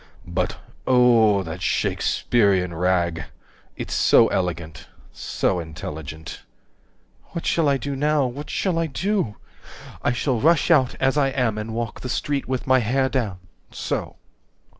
But 0.25 0.57
O 0.87 0.95
O 0.95 0.95
O 1.35 1.39
O 1.41 1.43
that 1.43 1.59
Shakespeherian 1.61 2.73
Rag— 2.75 3.25
It's 3.77 3.93
so 3.93 4.29
elegant 4.29 4.87
So 5.13 5.59
intelligent 5.59 6.39
130 7.33 7.33
"What 7.33 7.45
shall 7.45 7.69
I 7.69 7.77
do 7.77 7.95
now? 7.95 8.25
What 8.25 8.49
shall 8.49 8.79
I 8.79 8.87
do? 8.87 9.35
I 10.01 10.11
shall 10.11 10.39
rush 10.41 10.71
out 10.71 10.95
as 10.99 11.17
I 11.19 11.27
am, 11.27 11.59
and 11.59 11.75
walk 11.75 11.99
the 12.01 12.09
street 12.09 12.47
With 12.47 12.65
my 12.65 12.79
hair 12.79 13.09
down, 13.09 13.41
so. 13.69 14.15